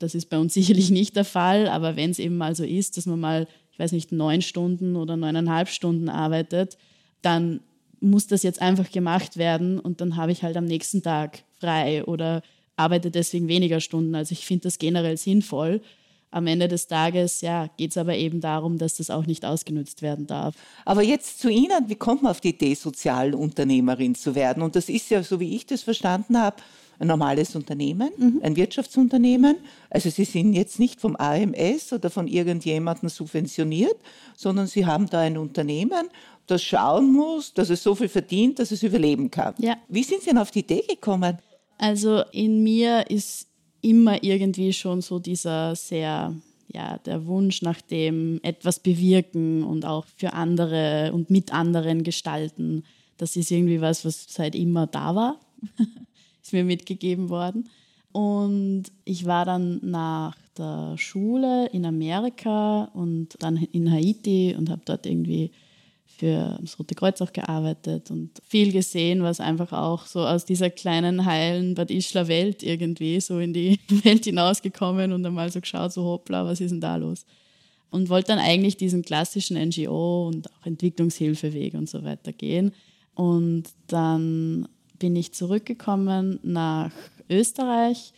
[0.00, 2.96] Das ist bei uns sicherlich nicht der Fall, aber wenn es eben mal so ist,
[2.96, 6.76] dass man mal, ich weiß nicht, neun Stunden oder neuneinhalb Stunden arbeitet,
[7.22, 7.60] dann
[8.00, 12.04] muss das jetzt einfach gemacht werden und dann habe ich halt am nächsten Tag frei
[12.04, 12.42] oder
[12.76, 14.14] arbeite deswegen weniger Stunden.
[14.14, 15.80] Also ich finde das generell sinnvoll.
[16.30, 20.02] Am Ende des Tages ja, geht es aber eben darum, dass das auch nicht ausgenutzt
[20.02, 20.54] werden darf.
[20.84, 24.62] Aber jetzt zu Ihnen, wie kommt man auf die Idee, Sozialunternehmerin zu werden?
[24.62, 26.56] Und das ist ja, so wie ich das verstanden habe,
[26.98, 28.40] ein normales Unternehmen, mhm.
[28.42, 29.56] ein Wirtschaftsunternehmen.
[29.90, 33.96] Also Sie sind jetzt nicht vom AMS oder von irgendjemandem subventioniert,
[34.36, 36.08] sondern Sie haben da ein Unternehmen
[36.46, 39.54] das schauen muss, dass es so viel verdient, dass es überleben kann.
[39.58, 39.76] Ja.
[39.88, 41.38] Wie sind Sie denn auf die Idee gekommen?
[41.78, 43.48] Also in mir ist
[43.82, 46.34] immer irgendwie schon so dieser sehr,
[46.68, 52.84] ja, der Wunsch nach dem etwas bewirken und auch für andere und mit anderen gestalten.
[53.18, 55.40] Das ist irgendwie was, was seit immer da war.
[56.46, 57.68] ist mir mitgegeben worden.
[58.12, 64.80] Und ich war dann nach der Schule in Amerika und dann in Haiti und habe
[64.84, 65.50] dort irgendwie
[66.06, 70.70] für das Rote Kreuz auch gearbeitet und viel gesehen, was einfach auch so aus dieser
[70.70, 75.92] kleinen, heilen Bad Ischler Welt irgendwie so in die Welt hinausgekommen und einmal so geschaut,
[75.92, 77.26] so hoppla, was ist denn da los?
[77.90, 82.72] Und wollte dann eigentlich diesen klassischen NGO und auch Entwicklungshilfeweg und so weiter gehen.
[83.14, 86.92] Und dann bin ich zurückgekommen nach
[87.28, 88.12] Österreich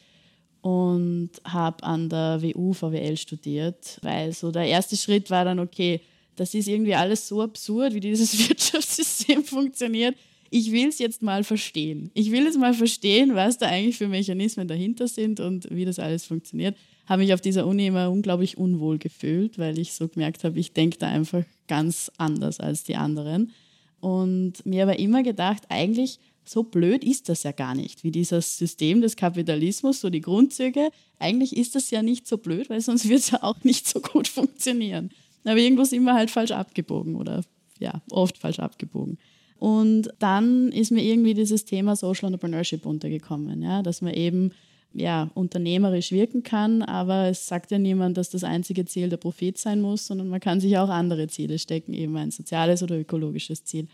[0.61, 6.01] und habe an der WU VWL studiert, weil so der erste Schritt war dann, okay,
[6.37, 10.17] das ist irgendwie alles so absurd, wie dieses Wirtschaftssystem funktioniert.
[10.51, 12.11] Ich will es jetzt mal verstehen.
[12.15, 15.99] Ich will jetzt mal verstehen, was da eigentlich für Mechanismen dahinter sind und wie das
[15.99, 16.77] alles funktioniert.
[17.07, 20.73] Habe mich auf dieser Uni immer unglaublich unwohl gefühlt, weil ich so gemerkt habe, ich
[20.73, 23.53] denke da einfach ganz anders als die anderen.
[24.01, 28.57] Und mir aber immer gedacht, eigentlich so blöd ist das ja gar nicht, wie dieses
[28.59, 30.91] System des Kapitalismus, so die Grundzüge.
[31.19, 34.01] Eigentlich ist das ja nicht so blöd, weil sonst wird es ja auch nicht so
[34.01, 35.11] gut funktionieren.
[35.45, 37.43] Aber irgendwo sind wir halt falsch abgebogen oder
[37.79, 39.19] ja, oft falsch abgebogen.
[39.59, 44.53] Und dann ist mir irgendwie dieses Thema Social Entrepreneurship untergekommen, ja, dass man eben
[44.93, 49.59] ja, unternehmerisch wirken kann, aber es sagt ja niemand, dass das einzige Ziel der Profit
[49.59, 53.65] sein muss, sondern man kann sich auch andere Ziele stecken, eben ein soziales oder ökologisches
[53.65, 53.89] Ziel.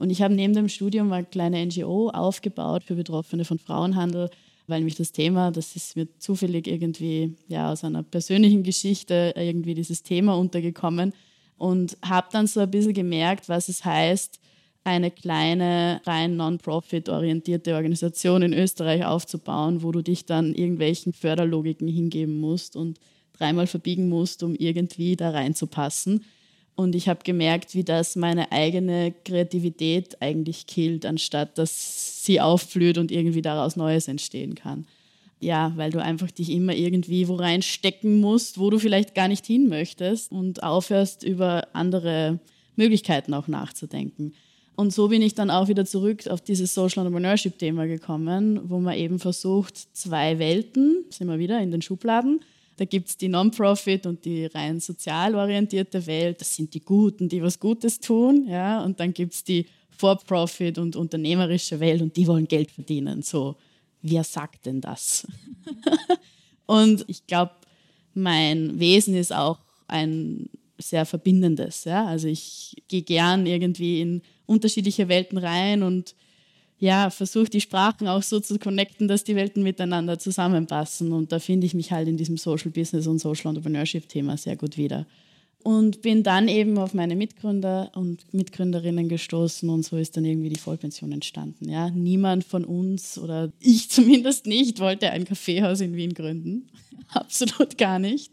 [0.00, 4.30] Und ich habe neben dem Studium eine kleine NGO aufgebaut für Betroffene von Frauenhandel,
[4.66, 9.74] weil mich das Thema, das ist mir zufällig irgendwie ja, aus einer persönlichen Geschichte irgendwie
[9.74, 11.12] dieses Thema untergekommen
[11.58, 14.40] und habe dann so ein bisschen gemerkt, was es heißt,
[14.84, 22.40] eine kleine, rein non-profit-orientierte Organisation in Österreich aufzubauen, wo du dich dann irgendwelchen Förderlogiken hingeben
[22.40, 22.98] musst und
[23.34, 26.24] dreimal verbiegen musst, um irgendwie da reinzupassen.
[26.80, 32.96] Und ich habe gemerkt, wie das meine eigene Kreativität eigentlich killt, anstatt dass sie aufblüht
[32.96, 34.86] und irgendwie daraus Neues entstehen kann.
[35.40, 39.44] Ja, weil du einfach dich immer irgendwie wo reinstecken musst, wo du vielleicht gar nicht
[39.44, 42.40] hin möchtest und aufhörst, über andere
[42.76, 44.32] Möglichkeiten auch nachzudenken.
[44.74, 48.96] Und so bin ich dann auch wieder zurück auf dieses Social Entrepreneurship-Thema gekommen, wo man
[48.96, 52.40] eben versucht, zwei Welten, sind wir wieder in den Schubladen,
[52.80, 56.40] da gibt es die Non-Profit und die rein sozial orientierte Welt.
[56.40, 58.46] Das sind die Guten, die was Gutes tun.
[58.48, 58.82] Ja?
[58.82, 63.20] Und dann gibt es die For-Profit und unternehmerische Welt und die wollen Geld verdienen.
[63.20, 63.56] So,
[64.00, 65.26] wer sagt denn das?
[66.66, 67.52] und ich glaube,
[68.14, 71.84] mein Wesen ist auch ein sehr verbindendes.
[71.84, 72.06] Ja?
[72.06, 76.14] Also ich gehe gern irgendwie in unterschiedliche Welten rein und
[76.80, 81.12] ja, versuche die Sprachen auch so zu connecten, dass die Welten miteinander zusammenpassen.
[81.12, 84.56] Und da finde ich mich halt in diesem Social Business und Social Entrepreneurship Thema sehr
[84.56, 85.06] gut wieder.
[85.62, 90.48] Und bin dann eben auf meine Mitgründer und Mitgründerinnen gestoßen und so ist dann irgendwie
[90.48, 91.68] die Vollpension entstanden.
[91.68, 96.70] Ja, niemand von uns oder ich zumindest nicht wollte ein Kaffeehaus in Wien gründen.
[97.08, 98.32] Absolut gar nicht.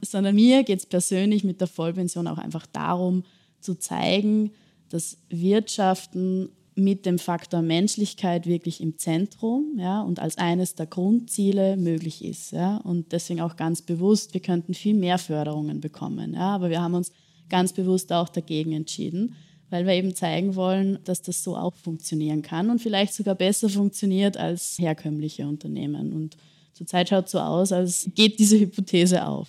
[0.00, 3.24] Sondern mir geht es persönlich mit der Vollpension auch einfach darum,
[3.60, 4.52] zu zeigen,
[4.88, 11.76] dass Wirtschaften mit dem Faktor Menschlichkeit wirklich im Zentrum ja, und als eines der Grundziele
[11.76, 12.52] möglich ist.
[12.52, 16.34] Ja, und deswegen auch ganz bewusst, wir könnten viel mehr Förderungen bekommen.
[16.34, 17.12] Ja, aber wir haben uns
[17.48, 19.34] ganz bewusst auch dagegen entschieden,
[19.68, 23.68] weil wir eben zeigen wollen, dass das so auch funktionieren kann und vielleicht sogar besser
[23.68, 26.12] funktioniert als herkömmliche Unternehmen.
[26.12, 26.36] Und
[26.72, 29.48] zurzeit schaut es so aus, als geht diese Hypothese auf.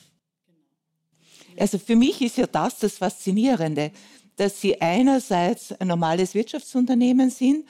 [1.58, 3.92] Also für mich ist ja das das Faszinierende
[4.36, 7.66] dass sie einerseits ein normales Wirtschaftsunternehmen sind,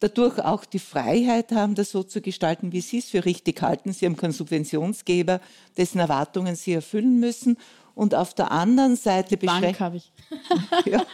[0.00, 3.92] dadurch auch die Freiheit haben, das so zu gestalten, wie sie es für richtig halten.
[3.92, 5.40] Sie haben keinen Subventionsgeber,
[5.76, 7.56] dessen Erwartungen sie erfüllen müssen.
[7.94, 10.12] Und auf der anderen Seite Bank habe ich.
[10.84, 11.04] ja.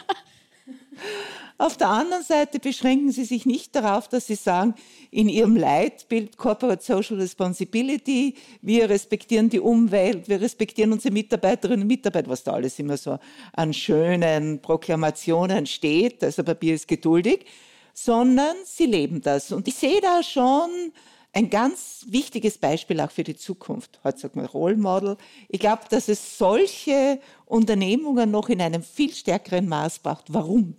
[1.57, 4.75] Auf der anderen Seite beschränken sie sich nicht darauf, dass sie sagen,
[5.09, 11.87] in ihrem Leitbild Corporate Social Responsibility, wir respektieren die Umwelt, wir respektieren unsere Mitarbeiterinnen und
[11.87, 13.19] Mitarbeiter, was da alles immer so
[13.53, 17.45] an schönen Proklamationen steht, also Papier ist geduldig,
[17.93, 19.53] sondern sie leben das.
[19.53, 20.91] Und ich sehe da schon
[21.31, 24.01] ein ganz wichtiges Beispiel auch für die Zukunft.
[24.03, 25.15] Heute sagt man Role Model.
[25.47, 30.33] Ich glaube, dass es solche Unternehmungen noch in einem viel stärkeren Maß braucht.
[30.33, 30.75] Warum?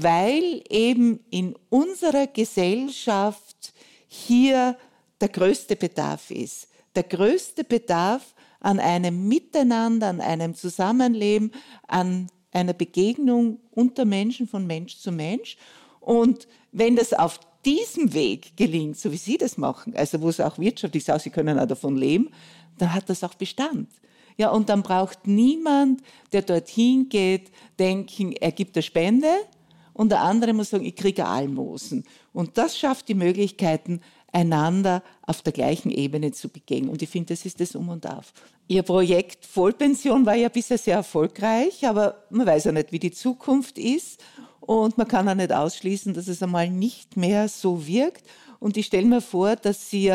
[0.00, 3.72] Weil eben in unserer Gesellschaft
[4.06, 4.76] hier
[5.20, 6.68] der größte Bedarf ist.
[6.94, 11.50] Der größte Bedarf an einem Miteinander, an einem Zusammenleben,
[11.88, 15.56] an einer Begegnung unter Menschen von Mensch zu Mensch.
[15.98, 20.38] Und wenn das auf diesem Weg gelingt, so wie Sie das machen, also wo es
[20.38, 22.30] auch wirtschaftlich ist, Sie können auch davon leben,
[22.78, 23.88] dann hat das auch Bestand.
[24.36, 29.28] Ja, und dann braucht niemand, der dorthin geht, denken, er gibt eine Spende
[29.98, 32.04] und der andere muss sagen, ich kriege Almosen.
[32.32, 34.00] Und das schafft die Möglichkeiten,
[34.32, 36.88] einander auf der gleichen Ebene zu begegnen.
[36.88, 38.32] Und ich finde, das ist das Um und Auf.
[38.68, 43.10] Ihr Projekt Vollpension war ja bisher sehr erfolgreich, aber man weiß ja nicht, wie die
[43.10, 44.22] Zukunft ist.
[44.60, 48.24] Und man kann auch nicht ausschließen, dass es einmal nicht mehr so wirkt.
[48.60, 50.12] Und ich stelle mir vor, dass Sie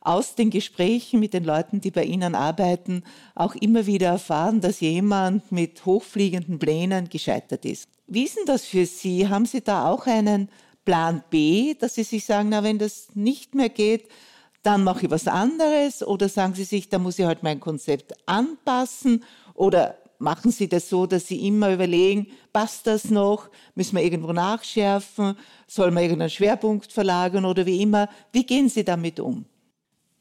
[0.00, 3.02] aus den Gesprächen mit den Leuten, die bei Ihnen arbeiten,
[3.34, 7.88] auch immer wieder erfahren, dass jemand mit hochfliegenden Plänen gescheitert ist.
[8.06, 9.28] Wie ist denn das für Sie?
[9.28, 10.48] Haben Sie da auch einen
[10.84, 14.08] Plan B, dass Sie sich sagen, na, wenn das nicht mehr geht,
[14.62, 16.06] dann mache ich was anderes?
[16.06, 19.24] Oder sagen Sie sich, da muss ich halt mein Konzept anpassen?
[19.54, 23.48] Oder machen Sie das so, dass Sie immer überlegen, passt das noch?
[23.74, 25.36] Müssen wir irgendwo nachschärfen?
[25.66, 28.08] Soll man irgendeinen Schwerpunkt verlagern oder wie immer?
[28.32, 29.44] Wie gehen Sie damit um?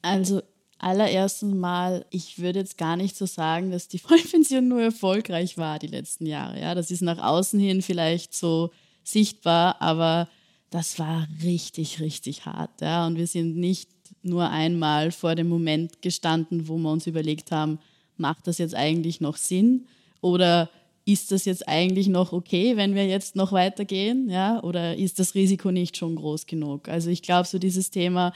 [0.02, 0.42] Also
[0.78, 5.80] allererstens mal, ich würde jetzt gar nicht so sagen, dass die Vollpension nur erfolgreich war
[5.80, 6.60] die letzten Jahre.
[6.60, 8.72] Ja, das ist nach außen hin vielleicht so
[9.04, 10.28] sichtbar, aber
[10.70, 12.82] das war richtig, richtig hart.
[12.82, 13.90] Ja, und wir sind nicht
[14.24, 17.80] nur einmal vor dem Moment gestanden, wo wir uns überlegt haben,
[18.18, 19.88] macht das jetzt eigentlich noch Sinn?
[20.22, 20.70] Oder
[21.06, 24.30] ist das jetzt eigentlich noch okay, wenn wir jetzt noch weitergehen?
[24.30, 24.62] Ja?
[24.64, 26.90] Oder ist das Risiko nicht schon groß genug?
[26.90, 28.34] Also ich glaube, so dieses Thema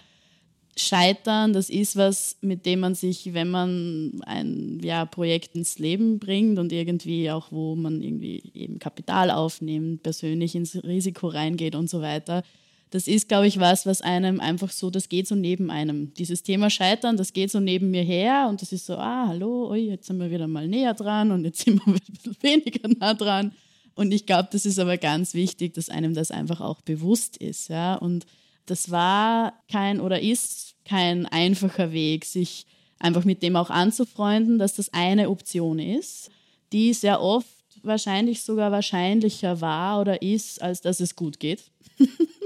[0.77, 6.19] Scheitern, das ist was, mit dem man sich, wenn man ein ja, Projekt ins Leben
[6.19, 11.89] bringt und irgendwie auch, wo man irgendwie eben Kapital aufnimmt, persönlich ins Risiko reingeht und
[11.89, 12.43] so weiter,
[12.91, 16.13] das ist, glaube ich, was, was einem einfach so, das geht so neben einem.
[16.15, 19.69] Dieses Thema Scheitern, das geht so neben mir her und das ist so, ah, hallo,
[19.69, 22.89] oi, jetzt sind wir wieder mal näher dran und jetzt sind wir ein bisschen weniger
[22.99, 23.51] nah dran.
[23.93, 27.67] Und ich glaube, das ist aber ganz wichtig, dass einem das einfach auch bewusst ist.
[27.69, 27.95] Ja?
[27.95, 28.25] Und
[28.65, 32.65] das war kein oder ist kein einfacher Weg, sich
[32.97, 36.29] einfach mit dem auch anzufreunden, dass das eine Option ist,
[36.71, 37.47] die sehr oft
[37.83, 41.63] wahrscheinlich sogar wahrscheinlicher war oder ist, als dass es gut geht.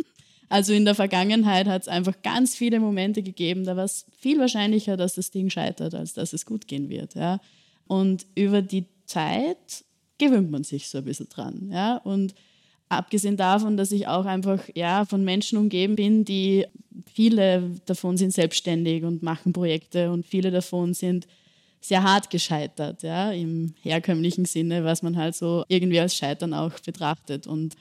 [0.54, 4.38] Also in der Vergangenheit hat es einfach ganz viele Momente gegeben, da war es viel
[4.38, 7.16] wahrscheinlicher, dass das Ding scheitert, als dass es gut gehen wird.
[7.16, 7.40] Ja?
[7.88, 9.84] Und über die Zeit
[10.20, 11.72] gewöhnt man sich so ein bisschen dran.
[11.72, 11.98] Ja?
[11.98, 12.36] Und
[12.88, 16.68] abgesehen davon, dass ich auch einfach ja, von Menschen umgeben bin, die
[17.12, 21.26] viele davon sind selbstständig und machen Projekte und viele davon sind
[21.82, 26.80] sehr hart gescheitert, ja, im herkömmlichen Sinne, was man halt so irgendwie als Scheitern auch
[26.80, 27.48] betrachtet.
[27.48, 27.76] Und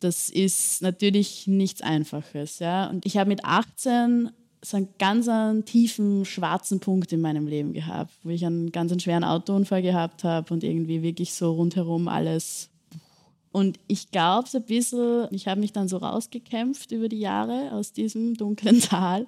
[0.00, 2.58] das ist natürlich nichts Einfaches.
[2.58, 2.88] Ja?
[2.88, 4.30] Und ich habe mit 18
[4.64, 8.90] so einen ganz einen tiefen schwarzen Punkt in meinem Leben gehabt, wo ich einen ganz
[8.90, 12.70] einen schweren Autounfall gehabt habe und irgendwie wirklich so rundherum alles.
[13.52, 17.72] Und ich glaube so ein bisschen, ich habe mich dann so rausgekämpft über die Jahre
[17.72, 19.26] aus diesem dunklen Tal.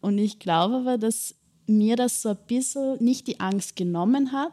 [0.00, 1.34] Und ich glaube aber, dass
[1.66, 4.52] mir das so ein bisschen nicht die Angst genommen hat,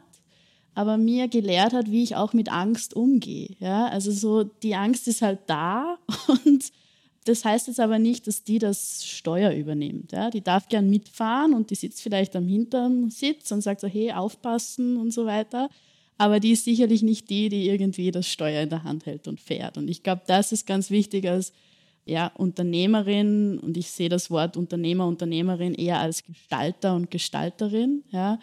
[0.74, 3.50] aber mir gelehrt hat, wie ich auch mit Angst umgehe.
[3.60, 3.86] Ja?
[3.88, 5.98] Also so, die Angst ist halt da
[6.44, 6.72] und
[7.24, 10.12] das heißt jetzt aber nicht, dass die das Steuer übernimmt.
[10.12, 10.30] Ja?
[10.30, 14.12] Die darf gern mitfahren und die sitzt vielleicht am hinteren Sitz und sagt so, hey,
[14.12, 15.70] aufpassen und so weiter.
[16.18, 19.40] Aber die ist sicherlich nicht die, die irgendwie das Steuer in der Hand hält und
[19.40, 19.78] fährt.
[19.78, 21.52] Und ich glaube, das ist ganz wichtig als
[22.04, 28.04] ja, Unternehmerin und ich sehe das Wort Unternehmer, Unternehmerin eher als Gestalter und Gestalterin.
[28.10, 28.38] Ja?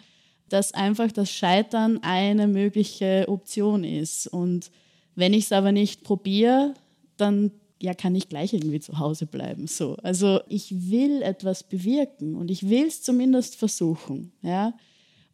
[0.52, 4.26] Dass einfach das Scheitern eine mögliche Option ist.
[4.26, 4.70] Und
[5.14, 6.74] wenn ich es aber nicht probiere,
[7.16, 9.66] dann ja, kann ich gleich irgendwie zu Hause bleiben.
[9.66, 9.96] So.
[10.02, 14.32] Also ich will etwas bewirken und ich will es zumindest versuchen.
[14.42, 14.74] Ja?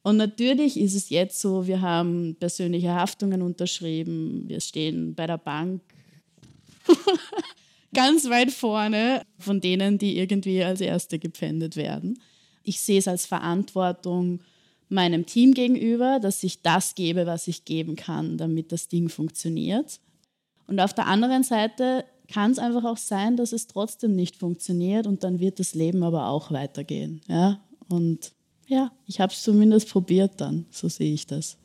[0.02, 5.37] Und natürlich ist es jetzt so, wir haben persönliche Haftungen unterschrieben, wir stehen bei der
[5.37, 5.83] Bank
[7.92, 12.20] ganz weit vorne von denen, die irgendwie als Erste gepfändet werden.
[12.62, 14.40] Ich sehe es als Verantwortung,
[14.88, 20.01] meinem Team gegenüber, dass ich das gebe, was ich geben kann, damit das Ding funktioniert.
[20.66, 25.07] Und auf der anderen Seite kann es einfach auch sein, dass es trotzdem nicht funktioniert
[25.07, 27.22] und dann wird das Leben aber auch weitergehen.
[27.26, 27.61] Ja?
[27.89, 28.32] Und
[28.66, 31.57] ja, ich habe es zumindest probiert dann, so sehe ich das.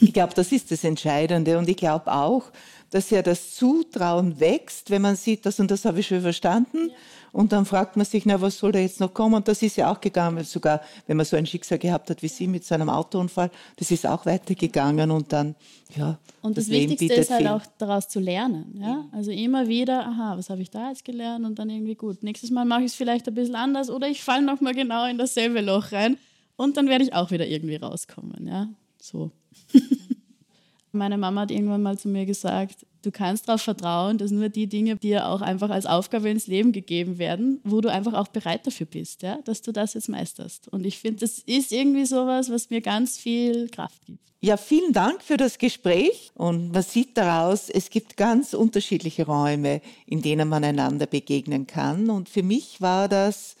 [0.00, 2.44] Ich glaube, das ist das Entscheidende und ich glaube auch,
[2.90, 6.88] dass ja das Zutrauen wächst, wenn man sieht, das und das habe ich schon verstanden.
[6.88, 6.94] Ja.
[7.32, 9.36] Und dann fragt man sich, na, was soll da jetzt noch kommen?
[9.36, 12.28] Und das ist ja auch gegangen, sogar wenn man so ein Schicksal gehabt hat wie
[12.28, 15.54] Sie mit so einem Autounfall, das ist auch weitergegangen und dann,
[15.94, 16.18] ja.
[16.42, 17.48] Und das, das Wichtigste ist halt viel.
[17.48, 18.76] auch daraus zu lernen.
[18.80, 19.04] Ja?
[19.12, 21.46] Also immer wieder, aha, was habe ich da jetzt gelernt?
[21.46, 22.22] Und dann irgendwie gut.
[22.24, 25.16] Nächstes Mal mache ich es vielleicht ein bisschen anders oder ich falle nochmal genau in
[25.18, 26.16] dasselbe Loch rein
[26.56, 28.48] und dann werde ich auch wieder irgendwie rauskommen.
[28.48, 28.68] Ja,
[29.00, 29.30] so.
[30.92, 34.66] Meine Mama hat irgendwann mal zu mir gesagt, Du kannst darauf vertrauen, dass nur die
[34.66, 38.66] Dinge dir auch einfach als Aufgabe ins Leben gegeben werden, wo du einfach auch bereit
[38.66, 40.68] dafür bist, ja, dass du das jetzt meisterst.
[40.68, 44.18] Und ich finde, das ist irgendwie sowas, was mir ganz viel Kraft gibt.
[44.42, 46.30] Ja, vielen Dank für das Gespräch.
[46.34, 52.10] Und man sieht daraus, es gibt ganz unterschiedliche Räume, in denen man einander begegnen kann.
[52.10, 53.56] Und für mich war das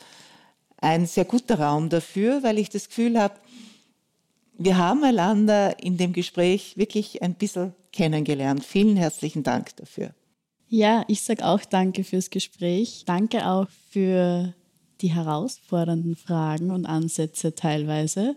[0.78, 3.34] ein sehr guter Raum dafür, weil ich das Gefühl habe,
[4.62, 8.62] wir haben einander in dem Gespräch wirklich ein bisschen kennengelernt.
[8.62, 10.10] Vielen herzlichen Dank dafür.
[10.68, 13.04] Ja, ich sage auch danke fürs Gespräch.
[13.06, 14.54] Danke auch für
[15.00, 18.36] die herausfordernden Fragen und Ansätze teilweise.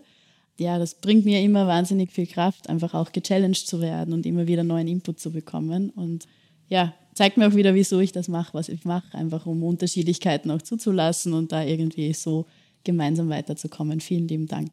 [0.58, 4.46] Ja, das bringt mir immer wahnsinnig viel Kraft, einfach auch gechallenged zu werden und immer
[4.46, 5.90] wieder neuen Input zu bekommen.
[5.90, 6.26] Und
[6.68, 10.50] ja, zeigt mir auch wieder, wieso ich das mache, was ich mache, einfach um Unterschiedlichkeiten
[10.50, 12.46] auch zuzulassen und da irgendwie so
[12.82, 14.00] gemeinsam weiterzukommen.
[14.00, 14.72] Vielen lieben Dank.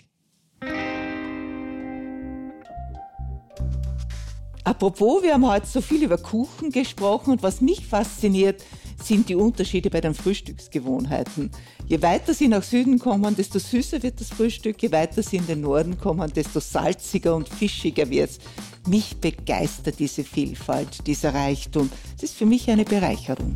[4.63, 8.63] Apropos, wir haben heute so viel über Kuchen gesprochen und was mich fasziniert,
[9.03, 11.49] sind die Unterschiede bei den Frühstücksgewohnheiten.
[11.87, 15.47] Je weiter sie nach Süden kommen, desto süßer wird das Frühstück, je weiter sie in
[15.47, 18.39] den Norden kommen, desto salziger und fischiger wird es.
[18.87, 21.89] Mich begeistert diese Vielfalt, dieser Reichtum.
[22.15, 23.55] Es ist für mich eine Bereicherung.